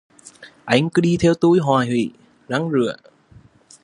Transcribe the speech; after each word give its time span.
Anh 0.65 0.89
cứ 0.89 1.01
theo 1.19 1.33
tui 1.33 1.59
hoài 1.59 1.87
hủy, 1.87 2.11
răng 2.47 2.69
rứa 2.71 2.95